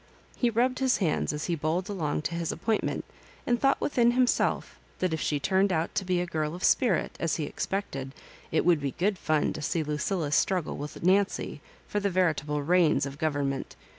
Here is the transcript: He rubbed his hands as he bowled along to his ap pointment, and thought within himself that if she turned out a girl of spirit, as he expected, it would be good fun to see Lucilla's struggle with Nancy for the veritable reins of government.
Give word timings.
He 0.35 0.49
rubbed 0.49 0.79
his 0.79 0.97
hands 0.97 1.31
as 1.31 1.45
he 1.45 1.53
bowled 1.53 1.87
along 1.87 2.23
to 2.23 2.33
his 2.33 2.51
ap 2.51 2.65
pointment, 2.65 3.05
and 3.45 3.61
thought 3.61 3.79
within 3.79 4.13
himself 4.13 4.79
that 4.97 5.13
if 5.13 5.21
she 5.21 5.39
turned 5.39 5.71
out 5.71 6.01
a 6.09 6.25
girl 6.25 6.55
of 6.55 6.63
spirit, 6.63 7.15
as 7.19 7.35
he 7.35 7.43
expected, 7.43 8.13
it 8.51 8.65
would 8.65 8.81
be 8.81 8.93
good 8.93 9.19
fun 9.19 9.53
to 9.53 9.61
see 9.61 9.83
Lucilla's 9.83 10.33
struggle 10.33 10.75
with 10.75 11.03
Nancy 11.03 11.61
for 11.87 11.99
the 11.99 12.09
veritable 12.09 12.63
reins 12.63 13.05
of 13.05 13.19
government. 13.19 13.75